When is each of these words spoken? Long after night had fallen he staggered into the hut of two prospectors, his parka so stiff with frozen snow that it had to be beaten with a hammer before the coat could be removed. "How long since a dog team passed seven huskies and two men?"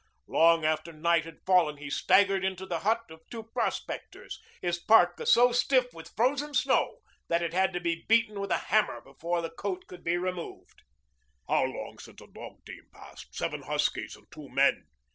Long 0.25 0.65
after 0.65 0.91
night 0.91 1.25
had 1.25 1.45
fallen 1.45 1.77
he 1.77 1.91
staggered 1.91 2.43
into 2.43 2.65
the 2.65 2.79
hut 2.79 3.03
of 3.11 3.21
two 3.29 3.43
prospectors, 3.43 4.41
his 4.59 4.79
parka 4.79 5.27
so 5.27 5.51
stiff 5.51 5.93
with 5.93 6.15
frozen 6.17 6.55
snow 6.55 7.01
that 7.27 7.43
it 7.43 7.53
had 7.53 7.71
to 7.73 7.79
be 7.79 8.03
beaten 8.07 8.39
with 8.39 8.49
a 8.49 8.57
hammer 8.57 9.01
before 9.01 9.43
the 9.43 9.51
coat 9.51 9.85
could 9.85 10.03
be 10.03 10.17
removed. 10.17 10.81
"How 11.47 11.65
long 11.65 11.99
since 11.99 12.19
a 12.19 12.25
dog 12.25 12.65
team 12.65 12.85
passed 12.91 13.35
seven 13.35 13.61
huskies 13.61 14.15
and 14.15 14.25
two 14.31 14.49
men?" 14.49 14.87